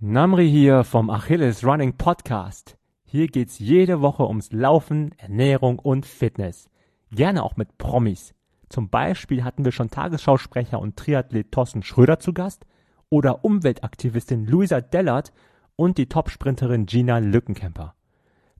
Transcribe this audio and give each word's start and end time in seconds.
Namri 0.00 0.48
hier 0.48 0.84
vom 0.84 1.10
Achilles 1.10 1.64
Running 1.64 1.94
Podcast. 1.94 2.78
Hier 3.04 3.26
geht's 3.26 3.58
jede 3.58 4.00
Woche 4.00 4.28
ums 4.28 4.52
Laufen, 4.52 5.10
Ernährung 5.18 5.80
und 5.80 6.06
Fitness. 6.06 6.70
Gerne 7.10 7.42
auch 7.42 7.56
mit 7.56 7.78
Promis. 7.78 8.32
Zum 8.68 8.90
Beispiel 8.90 9.42
hatten 9.42 9.64
wir 9.64 9.72
schon 9.72 9.90
Tagesschausprecher 9.90 10.78
und 10.78 10.96
Triathlet 10.96 11.50
Thorsten 11.50 11.82
Schröder 11.82 12.20
zu 12.20 12.32
Gast 12.32 12.64
oder 13.10 13.44
Umweltaktivistin 13.44 14.46
Luisa 14.46 14.80
Dellert 14.80 15.32
und 15.74 15.98
die 15.98 16.06
Topsprinterin 16.06 16.86
Gina 16.86 17.18
Lückenkämper. 17.18 17.96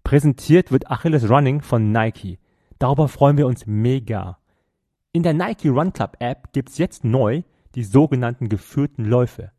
Präsentiert 0.02 0.72
wird 0.72 0.90
Achilles 0.90 1.30
Running 1.30 1.62
von 1.62 1.92
Nike. 1.92 2.40
Darüber 2.80 3.06
freuen 3.06 3.38
wir 3.38 3.46
uns 3.46 3.64
mega. 3.64 4.38
In 5.12 5.22
der 5.22 5.34
Nike 5.34 5.68
Run 5.68 5.92
Club 5.92 6.16
App 6.18 6.52
gibt's 6.52 6.78
jetzt 6.78 7.04
neu 7.04 7.42
die 7.76 7.84
sogenannten 7.84 8.48
geführten 8.48 9.04
Läufe. 9.04 9.52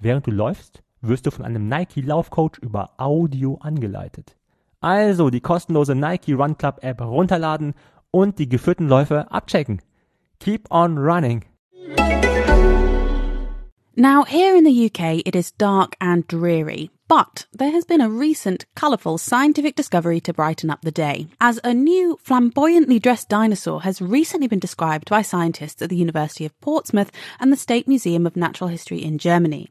Während 0.00 0.26
du 0.26 0.30
läufst, 0.30 0.82
wirst 1.08 1.26
du 1.26 1.30
von 1.30 1.44
einem 1.44 1.68
Nike 1.68 2.00
Laufcoach 2.00 2.58
über 2.60 2.90
Audio 2.98 3.58
angeleitet. 3.60 4.36
Also 4.80 5.30
die 5.30 5.40
kostenlose 5.40 5.94
Nike 5.94 6.34
Run 6.34 6.58
Club 6.58 6.78
App 6.82 7.00
runterladen 7.00 7.74
und 8.10 8.38
die 8.38 8.48
geführten 8.48 8.88
Läufe 8.88 9.30
abchecken. 9.30 9.80
Keep 10.40 10.70
on 10.70 10.98
running. 10.98 11.44
Now, 13.98 14.24
here 14.24 14.54
in 14.54 14.64
the 14.64 14.86
UK, 14.86 15.22
it 15.24 15.34
is 15.34 15.52
dark 15.52 15.96
and 16.02 16.28
dreary, 16.28 16.90
but 17.08 17.46
there 17.54 17.70
has 17.70 17.86
been 17.86 18.02
a 18.02 18.10
recent 18.10 18.66
colourful 18.74 19.16
scientific 19.16 19.74
discovery 19.74 20.20
to 20.20 20.34
brighten 20.34 20.68
up 20.68 20.82
the 20.82 20.90
day, 20.90 21.28
as 21.40 21.58
a 21.64 21.72
new 21.72 22.18
flamboyantly 22.22 22.98
dressed 22.98 23.30
dinosaur 23.30 23.80
has 23.84 24.02
recently 24.02 24.48
been 24.48 24.58
described 24.58 25.08
by 25.08 25.22
scientists 25.22 25.80
at 25.80 25.88
the 25.88 25.96
University 25.96 26.44
of 26.44 26.60
Portsmouth 26.60 27.10
and 27.40 27.50
the 27.50 27.56
State 27.56 27.88
Museum 27.88 28.26
of 28.26 28.36
Natural 28.36 28.68
History 28.68 29.02
in 29.02 29.16
Germany. 29.16 29.70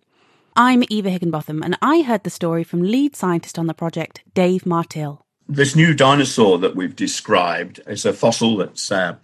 I'm 0.57 0.85
Eva 0.89 1.09
Higginbotham, 1.09 1.61
and 1.63 1.77
I 1.81 2.01
heard 2.01 2.23
the 2.23 2.29
story 2.29 2.63
from 2.63 2.81
lead 2.81 3.13
scientist 3.13 3.59
on 3.59 3.67
the 3.67 3.73
project, 3.73 4.23
Dave 4.33 4.63
Martill. 4.63 5.19
This 5.49 5.75
new 5.75 5.93
dinosaur 5.93 6.57
that 6.59 6.77
we've 6.77 6.95
described 6.95 7.81
is 7.87 8.05
a 8.05 8.13
fossil 8.13 8.55
that's 8.55 8.89
uh, 8.89 9.17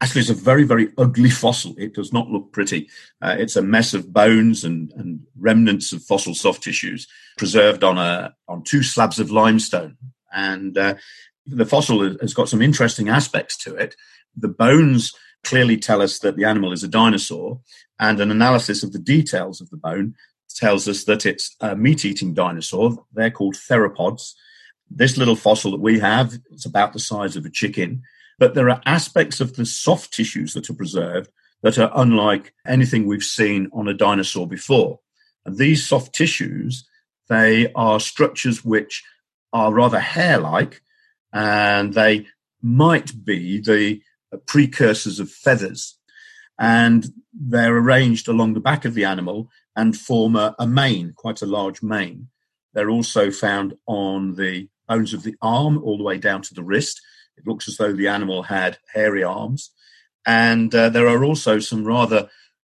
actually 0.00 0.22
it's 0.22 0.30
a 0.30 0.34
very, 0.34 0.64
very 0.64 0.88
ugly 0.96 1.28
fossil. 1.28 1.74
It 1.76 1.92
does 1.92 2.14
not 2.14 2.30
look 2.30 2.50
pretty. 2.52 2.88
Uh, 3.20 3.36
it's 3.38 3.56
a 3.56 3.62
mess 3.62 3.92
of 3.92 4.14
bones 4.14 4.64
and, 4.64 4.90
and 4.96 5.20
remnants 5.38 5.92
of 5.92 6.02
fossil 6.02 6.34
soft 6.34 6.62
tissues 6.62 7.06
preserved 7.36 7.84
on 7.84 7.98
a 7.98 8.34
on 8.48 8.62
two 8.62 8.82
slabs 8.82 9.20
of 9.20 9.30
limestone. 9.30 9.98
And 10.32 10.78
uh, 10.78 10.94
the 11.44 11.66
fossil 11.66 12.16
has 12.20 12.32
got 12.32 12.48
some 12.48 12.62
interesting 12.62 13.10
aspects 13.10 13.58
to 13.64 13.74
it. 13.74 13.96
The 14.34 14.48
bones 14.48 15.12
clearly 15.44 15.76
tell 15.76 16.00
us 16.00 16.20
that 16.20 16.36
the 16.36 16.44
animal 16.44 16.72
is 16.72 16.82
a 16.82 16.88
dinosaur, 16.88 17.60
and 17.98 18.18
an 18.18 18.30
analysis 18.30 18.82
of 18.82 18.92
the 18.92 18.98
details 18.98 19.60
of 19.60 19.68
the 19.70 19.76
bone 19.76 20.14
tells 20.54 20.88
us 20.88 21.04
that 21.04 21.26
it's 21.26 21.56
a 21.60 21.76
meat 21.76 22.04
eating 22.04 22.34
dinosaur. 22.34 23.04
They're 23.12 23.30
called 23.30 23.54
theropods. 23.54 24.34
This 24.90 25.16
little 25.16 25.36
fossil 25.36 25.70
that 25.72 25.80
we 25.80 25.98
have 26.00 26.38
is 26.50 26.66
about 26.66 26.92
the 26.92 26.98
size 26.98 27.36
of 27.36 27.46
a 27.46 27.50
chicken, 27.50 28.02
but 28.38 28.54
there 28.54 28.68
are 28.70 28.82
aspects 28.86 29.40
of 29.40 29.54
the 29.54 29.66
soft 29.66 30.12
tissues 30.12 30.54
that 30.54 30.68
are 30.68 30.74
preserved 30.74 31.30
that 31.62 31.78
are 31.78 31.92
unlike 31.94 32.54
anything 32.66 33.06
we've 33.06 33.22
seen 33.22 33.68
on 33.72 33.86
a 33.86 33.94
dinosaur 33.94 34.46
before. 34.48 34.98
And 35.44 35.56
these 35.56 35.86
soft 35.86 36.14
tissues, 36.14 36.88
they 37.28 37.72
are 37.74 38.00
structures 38.00 38.64
which 38.64 39.04
are 39.52 39.72
rather 39.72 40.00
hair 40.00 40.38
like 40.38 40.82
and 41.32 41.94
they 41.94 42.26
might 42.62 43.24
be 43.24 43.60
the 43.60 44.00
precursors 44.46 45.20
of 45.20 45.30
feathers. 45.30 45.96
And 46.60 47.06
they're 47.32 47.76
arranged 47.76 48.28
along 48.28 48.54
the 48.54 48.60
back 48.60 48.84
of 48.84 48.94
the 48.94 49.04
animal 49.04 49.50
and 49.74 49.96
form 49.96 50.36
a, 50.36 50.54
a 50.58 50.66
mane, 50.66 51.14
quite 51.16 51.42
a 51.42 51.46
large 51.46 51.82
mane. 51.82 52.28
They're 52.74 52.90
also 52.90 53.30
found 53.30 53.74
on 53.86 54.36
the 54.36 54.68
bones 54.86 55.14
of 55.14 55.22
the 55.22 55.36
arm 55.40 55.82
all 55.82 55.96
the 55.96 56.04
way 56.04 56.18
down 56.18 56.42
to 56.42 56.54
the 56.54 56.62
wrist. 56.62 57.00
It 57.36 57.46
looks 57.46 57.66
as 57.66 57.78
though 57.78 57.92
the 57.92 58.08
animal 58.08 58.44
had 58.44 58.78
hairy 58.92 59.24
arms. 59.24 59.70
And 60.26 60.74
uh, 60.74 60.90
there 60.90 61.08
are 61.08 61.24
also 61.24 61.58
some 61.60 61.84
rather 61.84 62.28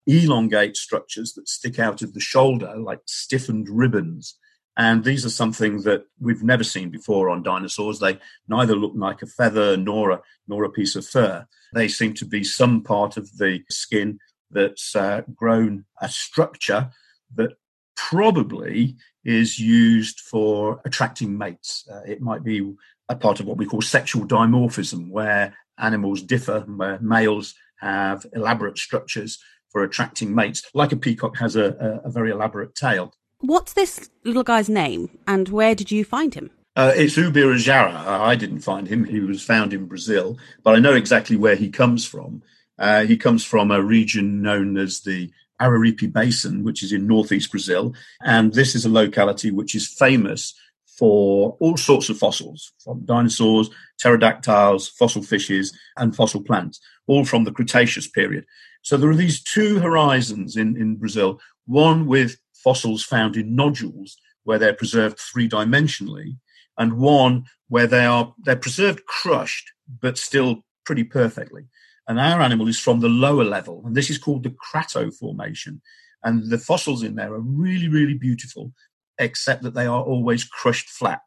elongate 0.08 0.78
structures 0.78 1.34
that 1.34 1.50
stick 1.50 1.80
out 1.80 2.02
of 2.02 2.14
the 2.14 2.20
shoulder, 2.20 2.74
like 2.78 3.02
stiffened 3.06 3.68
ribbons. 3.70 4.38
And 4.76 5.04
these 5.04 5.26
are 5.26 5.30
something 5.30 5.82
that 5.84 6.06
we've 6.20 6.44
never 6.44 6.64
seen 6.64 6.90
before 6.90 7.30
on 7.30 7.44
dinosaurs. 7.44 8.00
They 8.00 8.20
neither 8.48 8.76
look 8.76 8.94
like 8.96 9.22
a 9.22 9.28
feather 9.28 9.78
nor 9.78 10.12
a, 10.12 10.22
nor 10.48 10.64
a 10.64 10.70
piece 10.70 10.96
of 10.96 11.06
fur. 11.06 11.46
They 11.74 11.88
seem 11.88 12.14
to 12.16 12.26
be 12.26 12.44
some 12.44 12.82
part 12.82 13.18
of 13.18 13.38
the 13.38 13.64
skin 13.70 14.20
that's 14.50 14.96
uh, 14.96 15.22
grown 15.34 15.86
a 16.02 16.10
structure 16.10 16.92
that 17.36 17.52
probably 17.96 18.96
is 19.24 19.60
used 19.60 20.20
for 20.20 20.82
attracting 20.86 21.38
mates. 21.38 21.88
Uh, 21.92 22.02
it 22.08 22.22
might 22.22 22.44
be 22.44 22.74
a 23.10 23.16
part 23.16 23.40
of 23.40 23.46
what 23.46 23.58
we 23.58 23.66
call 23.66 23.82
sexual 23.82 24.26
dimorphism, 24.26 25.10
where 25.10 25.56
animals 25.78 26.22
differ, 26.22 26.62
where 26.62 27.00
males 27.00 27.54
have 27.80 28.26
elaborate 28.34 28.78
structures 28.78 29.40
for 29.72 29.84
attracting 29.84 30.34
mates, 30.34 30.64
like 30.74 30.92
a 30.92 30.98
peacock 30.98 31.38
has 31.38 31.56
a, 31.56 32.02
a, 32.04 32.08
a 32.08 32.12
very 32.12 32.32
elaborate 32.32 32.76
tail. 32.76 33.14
What's 33.46 33.74
this 33.74 34.10
little 34.24 34.44
guy's 34.44 34.70
name, 34.70 35.10
and 35.28 35.50
where 35.50 35.76
did 35.76 35.92
you 35.92 36.06
find 36.06 36.34
him? 36.34 36.50
Uh, 36.78 36.94
it's 36.96 37.18
Ubirajara. 37.18 37.94
I 37.94 38.38
didn't 38.38 38.62
find 38.62 38.88
him. 38.88 39.04
He 39.04 39.20
was 39.20 39.44
found 39.44 39.74
in 39.74 39.86
Brazil, 39.86 40.38
but 40.64 40.76
I 40.76 40.80
know 40.80 40.94
exactly 40.94 41.36
where 41.36 41.58
he 41.58 41.70
comes 41.70 42.06
from. 42.06 42.42
Uh, 42.80 43.04
he 43.04 43.18
comes 43.18 43.44
from 43.44 43.70
a 43.70 43.84
region 43.84 44.42
known 44.42 44.78
as 44.78 45.02
the 45.02 45.30
Araripe 45.62 46.14
Basin, 46.14 46.64
which 46.64 46.82
is 46.82 46.94
in 46.94 47.06
northeast 47.06 47.52
Brazil. 47.52 47.94
And 48.22 48.54
this 48.54 48.76
is 48.76 48.86
a 48.86 48.90
locality 48.90 49.52
which 49.52 49.76
is 49.76 49.90
famous 49.90 50.54
for 50.98 51.58
all 51.60 51.76
sorts 51.76 52.08
of 52.08 52.18
fossils, 52.18 52.72
from 52.82 53.04
dinosaurs, 53.04 53.70
pterodactyls, 54.00 54.88
fossil 54.88 55.22
fishes, 55.22 55.78
and 55.98 56.16
fossil 56.16 56.42
plants, 56.42 56.80
all 57.08 57.26
from 57.26 57.44
the 57.44 57.52
Cretaceous 57.52 58.08
period. 58.08 58.46
So 58.84 58.96
there 58.96 59.10
are 59.10 59.16
these 59.16 59.44
two 59.44 59.80
horizons 59.80 60.56
in, 60.56 60.78
in 60.78 60.96
Brazil, 60.96 61.42
one 61.66 62.08
with 62.08 62.38
fossils 62.64 63.04
found 63.04 63.36
in 63.36 63.56
nodules, 63.56 64.18
where 64.44 64.60
they're 64.60 64.74
preserved 64.74 65.20
three 65.20 65.50
dimensionally, 65.50 66.38
and 66.78 67.00
one 67.00 67.46
where 67.68 67.88
they 67.88 68.06
are 68.06 68.34
they're 68.44 68.56
preserved 68.56 69.06
crushed, 69.06 69.72
but 70.02 70.18
still 70.18 70.64
pretty 70.86 71.04
perfectly. 71.04 71.64
And 72.08 72.20
our 72.20 72.42
animal 72.42 72.68
is 72.68 72.80
from 72.80 73.00
the 73.00 73.10
lower 73.10 73.44
level, 73.44 73.84
and 73.86 73.96
this 73.96 74.10
is 74.10 74.18
called 74.18 74.44
the 74.44 74.50
Crato 74.52 75.10
Formation. 75.12 75.82
And 76.24 76.50
the 76.50 76.58
fossils 76.58 77.04
in 77.04 77.16
there 77.16 77.34
are 77.34 77.40
really, 77.40 77.90
really 77.90 78.14
beautiful, 78.14 78.74
except 79.18 79.64
that 79.64 79.74
they 79.74 79.86
are 79.86 80.02
always 80.02 80.44
crushed 80.44 80.90
flat. 80.90 81.22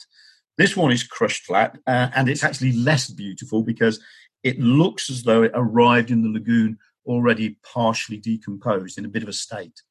This 0.58 0.76
one 0.76 0.90
is 0.90 1.02
crushed 1.02 1.44
flat, 1.44 1.78
uh, 1.86 2.08
and 2.14 2.28
it's 2.28 2.44
actually 2.44 2.72
less 2.72 3.08
beautiful 3.08 3.62
because 3.62 4.00
it 4.42 4.58
looks 4.58 5.10
as 5.10 5.22
though 5.22 5.42
it 5.42 5.52
arrived 5.54 6.10
in 6.10 6.22
the 6.22 6.28
lagoon 6.28 6.78
already 7.04 7.58
partially 7.62 8.16
decomposed 8.16 8.98
in 8.98 9.04
a 9.04 9.08
bit 9.08 9.22
of 9.22 9.28
a 9.28 9.34
state. 9.34 9.82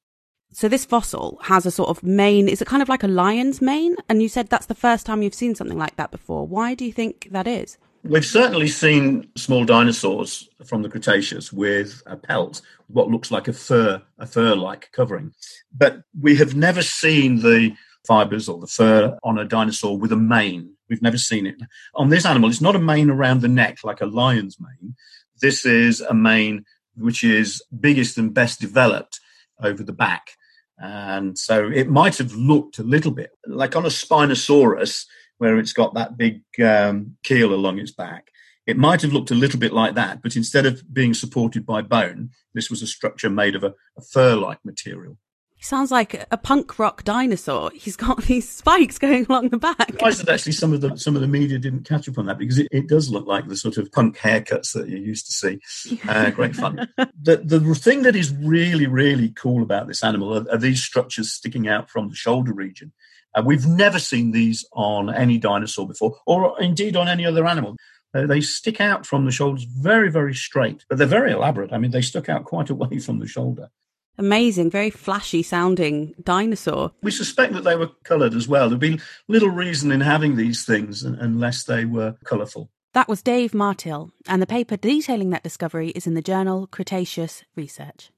So 0.56 0.70
this 0.70 0.86
fossil 0.86 1.38
has 1.44 1.66
a 1.66 1.72
sort 1.72 1.90
of 1.90 2.02
mane. 2.02 2.48
Is 2.48 2.62
it 2.62 2.68
kind 2.68 2.82
of 2.82 2.88
like 2.88 3.04
a 3.04 3.10
lion's 3.10 3.62
mane? 3.62 3.98
And 4.08 4.22
you 4.22 4.30
said 4.30 4.48
that's 4.48 4.68
the 4.68 4.74
first 4.74 5.06
time 5.06 5.22
you've 5.22 5.34
seen 5.34 5.54
something 5.54 5.78
like 5.78 5.98
that 5.98 6.12
before. 6.12 6.48
Why 6.48 6.76
do 6.76 6.86
you 6.86 6.94
think 6.94 7.28
that 7.32 7.46
is? 7.46 7.78
We've 8.04 8.26
certainly 8.26 8.70
seen 8.70 9.28
small 9.36 9.66
dinosaurs 9.66 10.48
from 10.66 10.82
the 10.82 10.88
Cretaceous 10.88 11.52
with 11.52 12.02
a 12.06 12.16
pelt, 12.16 12.62
what 12.88 13.10
looks 13.10 13.32
like 13.32 13.50
a 13.50 13.54
fur, 13.54 14.02
a 14.18 14.26
fur-like 14.26 14.94
covering, 14.94 15.34
but 15.76 16.04
we 16.22 16.38
have 16.38 16.56
never 16.56 16.82
seen 16.82 17.42
the 17.42 17.76
fibers 18.08 18.48
or 18.48 18.58
the 18.58 18.68
fur 18.68 19.20
on 19.26 19.38
a 19.38 19.44
dinosaur 19.44 19.98
with 19.98 20.14
a 20.14 20.18
mane. 20.18 20.72
We've 20.88 21.02
never 21.02 21.18
seen 21.18 21.48
it 21.48 21.58
on 21.96 22.08
this 22.08 22.26
animal. 22.26 22.50
It's 22.50 22.62
not 22.62 22.78
a 22.78 22.80
mane 22.80 23.10
around 23.10 23.42
the 23.42 23.50
neck 23.50 23.80
like 23.84 24.00
a 24.00 24.06
lion's 24.06 24.58
mane. 24.62 24.96
This 25.42 25.66
is 25.66 26.00
a 26.00 26.14
mane 26.14 26.64
which 26.96 27.26
is 27.26 27.62
biggest 27.78 28.18
and 28.18 28.34
best 28.34 28.62
developed 28.62 29.20
over 29.62 29.84
the 29.84 29.92
back. 29.92 30.38
And 30.78 31.38
so 31.38 31.70
it 31.70 31.90
might 31.90 32.18
have 32.18 32.34
looked 32.34 32.80
a 32.80 32.84
little 32.84 33.12
bit 33.12 33.32
like 33.48 33.76
on 33.76 33.86
a 33.86 33.90
Spinosaurus, 33.90 35.06
where 35.38 35.58
it's 35.58 35.74
got 35.74 35.94
that 35.94 36.18
big 36.18 36.42
um, 36.64 37.18
keel 37.24 37.54
along 37.54 37.80
its 37.80 37.92
back. 37.92 38.30
It 38.66 38.78
might 38.78 39.02
have 39.02 39.14
looked 39.14 39.32
a 39.32 39.36
little 39.36 39.60
bit 39.60 39.74
like 39.74 39.94
that, 39.96 40.24
but 40.24 40.36
instead 40.36 40.66
of 40.66 40.82
being 40.94 41.14
supported 41.14 41.66
by 41.66 41.82
bone, 41.82 42.32
this 42.54 42.70
was 42.70 42.82
a 42.82 42.88
structure 42.88 43.30
made 43.30 43.56
of 43.56 43.64
a, 43.64 43.74
a 43.98 44.02
fur 44.02 44.36
like 44.36 44.60
material. 44.66 45.18
He 45.56 45.64
sounds 45.64 45.90
like 45.90 46.26
a 46.30 46.38
punk 46.38 46.78
rock 46.78 47.04
dinosaur. 47.04 47.72
He's 47.74 47.96
got 47.96 48.24
these 48.26 48.48
spikes 48.48 48.98
going 49.00 49.26
along 49.28 49.50
the 49.50 49.58
back. 49.58 50.02
I 50.04 50.12
that 50.12 50.30
actually 50.30 50.52
some 50.52 50.74
of 50.74 50.82
the 50.82 50.96
some 50.98 51.16
of 51.16 51.22
the 51.22 51.28
media 51.28 51.58
didn't 51.58 51.88
catch 51.88 52.08
up 52.08 52.18
on 52.18 52.26
that 52.28 52.38
because 52.38 52.60
it, 52.60 52.68
it 52.72 52.88
does 52.88 53.10
look 53.10 53.26
like 53.26 53.48
the 53.48 53.58
sort 53.58 53.78
of 53.78 53.92
punk 53.92 54.18
haircuts 54.18 54.74
that 54.74 54.90
you 54.90 54.98
used 54.98 55.26
to 55.26 55.32
see. 55.32 56.00
Uh, 56.08 56.30
great 56.32 56.56
fun. 56.56 56.88
the 57.22 57.38
the 57.38 57.60
thing 57.76 58.04
that 58.04 58.16
is 58.16 58.34
really 58.36 58.88
really 58.88 59.30
cool 59.30 59.64
about 59.64 59.88
this 59.88 60.04
animal 60.04 60.38
are, 60.38 60.52
are 60.52 60.58
these 60.58 60.84
structures 60.84 61.32
sticking 61.32 61.68
out 61.68 61.90
from 61.90 62.10
the 62.10 62.16
shoulder 62.16 62.54
region. 62.54 62.92
Uh, 63.34 63.44
we've 63.46 63.66
never 63.66 64.00
seen 64.00 64.32
these 64.32 64.66
on 64.72 65.14
any 65.14 65.38
dinosaur 65.38 65.88
before, 65.88 66.18
or 66.26 66.60
indeed 66.62 66.96
on 66.96 67.08
any 67.08 67.26
other 67.26 67.46
animal. 67.46 67.76
Uh, 68.14 68.26
they 68.26 68.40
stick 68.40 68.80
out 68.80 69.06
from 69.06 69.26
the 69.26 69.32
shoulders 69.32 69.66
very, 69.66 70.10
very 70.10 70.34
straight, 70.34 70.86
but 70.88 70.98
they're 70.98 71.06
very 71.06 71.34
elaborate. 71.34 71.74
I 71.74 71.78
mean, 71.78 71.92
they 71.92 72.02
stuck 72.02 72.30
out 72.30 72.46
quite 72.46 72.70
away 72.70 73.00
from 73.00 73.20
the 73.20 73.28
shoulder. 73.28 73.70
Amazing, 74.18 74.72
very 74.72 74.90
flashy 74.90 75.44
sounding 75.44 76.14
dinosaur. 76.24 76.92
We 77.04 77.12
suspect 77.12 77.54
that 77.54 77.64
they 77.64 77.76
were 77.76 77.90
coloured 78.04 78.34
as 78.34 78.48
well. 78.48 78.70
There'd 78.70 78.80
be 78.80 79.00
little 79.28 79.50
reason 79.50 79.92
in 79.92 80.02
having 80.02 80.36
these 80.36 80.66
things 80.66 81.04
unless 81.04 81.64
they 81.64 81.86
were 81.86 82.16
colourful. 82.24 82.70
That 82.94 83.10
was 83.10 83.22
Dave 83.22 83.54
Martill, 83.54 84.12
and 84.26 84.42
the 84.42 84.48
paper 84.48 84.78
detailing 84.78 85.30
that 85.32 85.44
discovery 85.44 85.90
is 85.90 86.08
in 86.08 86.14
the 86.14 86.22
journal 86.22 86.66
Cretaceous 86.68 87.44
Research. 87.54 88.10